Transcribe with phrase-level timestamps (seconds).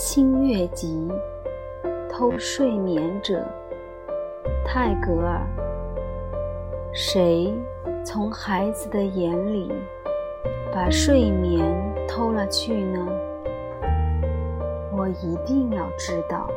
[0.00, 1.08] 星月集，
[2.08, 3.44] 偷睡眠者，
[4.64, 5.44] 泰戈尔。
[6.92, 7.52] 谁
[8.04, 9.72] 从孩子的眼里
[10.72, 11.64] 把睡眠
[12.06, 13.04] 偷了去呢？
[14.92, 16.48] 我一定要知道。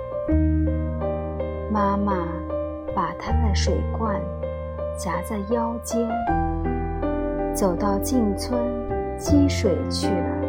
[1.71, 2.27] 妈妈
[2.93, 4.21] 把她的水罐
[4.95, 6.07] 夹在腰间，
[7.55, 8.61] 走到近村
[9.17, 10.40] 积水去了。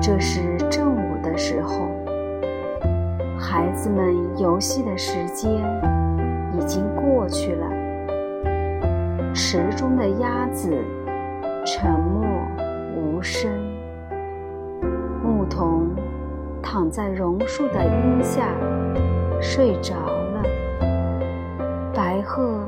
[0.00, 1.88] 这是正午的时候，
[3.38, 5.50] 孩子们游戏的时间
[6.52, 7.66] 已经过去了。
[9.34, 10.72] 池中的鸭子
[11.64, 12.26] 沉默
[12.94, 13.50] 无声，
[15.22, 15.90] 牧童
[16.62, 18.48] 躺在榕树的荫下
[19.40, 20.42] 睡着了。
[21.92, 22.66] 白鹤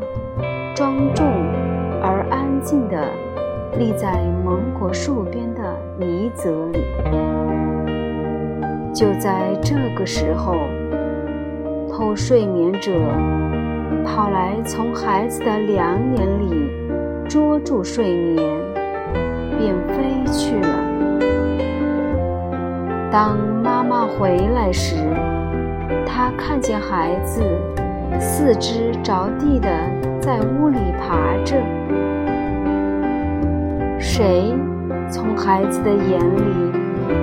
[0.75, 1.27] 庄重
[2.03, 3.09] 而安静地
[3.77, 4.13] 立在
[4.45, 6.79] 芒果树边的泥泽里。
[8.95, 10.55] 就在这个时候，
[11.91, 12.93] 偷睡眠者
[14.05, 16.71] 跑来，从孩子的两眼里
[17.29, 18.45] 捉住睡眠，
[19.59, 20.69] 便飞去了。
[23.11, 24.97] 当妈妈回来时，
[26.07, 27.43] 她看见孩子
[28.19, 29.69] 四肢着地的
[30.21, 31.57] 在屋里爬着。
[33.99, 34.55] 谁
[35.11, 36.73] 从孩子的眼里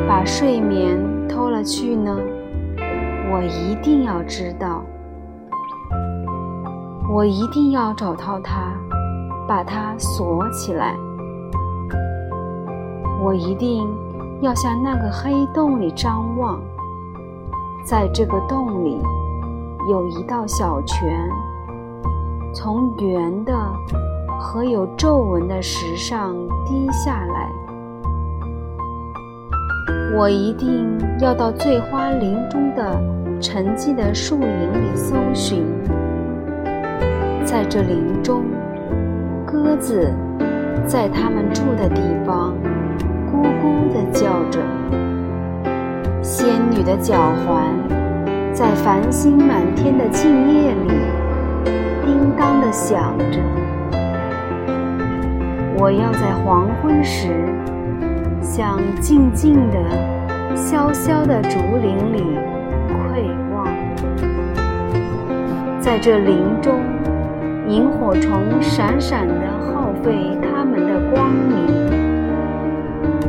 [0.07, 0.97] 把睡眠？
[1.27, 2.15] 偷了去呢，
[3.31, 4.83] 我一定要知道，
[7.11, 8.71] 我一定要找到它，
[9.47, 10.95] 把它锁起来。
[13.21, 13.85] 我一定
[14.41, 16.61] 要向那个黑洞里张望，
[17.83, 19.01] 在这个洞里
[19.89, 21.29] 有一道小泉，
[22.53, 23.53] 从圆的
[24.45, 26.35] 和有皱纹的石上
[26.67, 27.51] 滴下来。
[30.15, 30.87] 我一定
[31.19, 33.01] 要到醉花林中的
[33.41, 35.65] 沉寂的树影里搜寻，
[37.43, 38.43] 在这林中，
[39.47, 40.13] 鸽子
[40.85, 42.53] 在它们住的地方
[43.27, 44.59] 咕咕地叫着，
[46.21, 47.73] 仙女的脚环
[48.53, 50.91] 在繁星满天的静夜里
[52.05, 53.39] 叮当地响着。
[55.77, 57.29] 我要在黄昏时。
[58.41, 62.23] 向静静的、萧萧的竹林里
[62.87, 63.67] 窥望，
[65.81, 66.79] 在这林中，
[67.67, 71.67] 萤火虫闪闪地耗费它们的光明。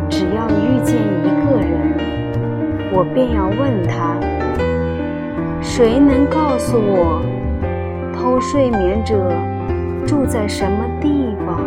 [0.09, 1.95] 只要遇见一个人，
[2.93, 4.17] 我便要问他：
[5.61, 7.23] 谁能告诉我，
[8.15, 9.33] 偷睡眠者
[10.07, 11.59] 住在什么地方？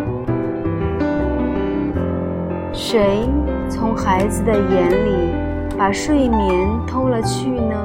[2.82, 3.28] 谁
[3.70, 5.36] 从孩子的眼里
[5.78, 7.76] 把睡眠偷了去呢？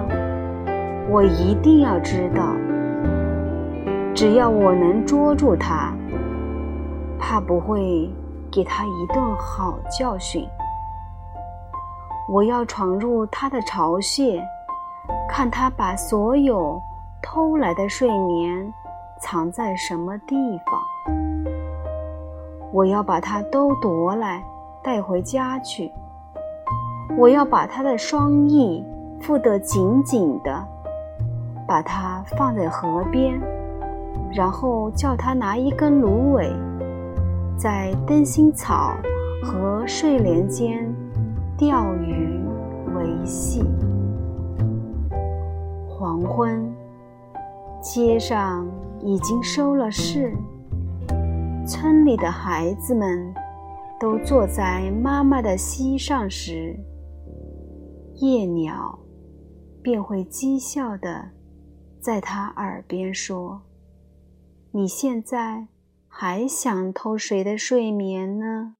[1.10, 2.54] 我一定要知道。
[4.14, 5.92] 只要我能捉住他，
[7.18, 8.08] 怕不会
[8.52, 10.46] 给他一顿好教训。
[12.32, 14.40] 我要闯入他的巢穴，
[15.28, 16.80] 看他把所有
[17.20, 18.72] 偷来的睡眠
[19.20, 20.80] 藏在什么地方。
[22.72, 24.40] 我要把它都夺来。
[24.84, 25.90] 带回家去。
[27.16, 28.84] 我要把他的双翼
[29.22, 30.62] 缚得紧紧的，
[31.66, 33.40] 把它放在河边，
[34.30, 36.52] 然后叫他拿一根芦苇，
[37.56, 38.94] 在灯芯草
[39.42, 40.86] 和睡莲间
[41.56, 42.38] 钓鱼
[42.94, 43.64] 为戏。
[45.88, 46.70] 黄昏，
[47.80, 48.66] 街上
[49.00, 50.36] 已经收了市，
[51.66, 53.34] 村里的孩子们。
[54.04, 56.78] 都坐在妈妈的膝上时，
[58.16, 58.98] 夜鸟
[59.82, 61.30] 便会讥笑的
[62.02, 63.62] 在他耳边说
[64.72, 65.68] ：“你现在
[66.06, 68.76] 还想偷谁的睡眠呢？”